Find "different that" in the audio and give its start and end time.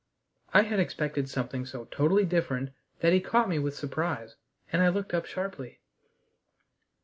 2.25-3.13